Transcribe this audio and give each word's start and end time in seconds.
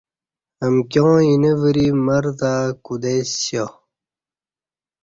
امکیاں 0.65 1.17
اینہ 1.25 1.51
وری 1.61 1.87
مر 2.05 2.25
تہ 2.39 2.53
کودئیسیا 2.83 3.65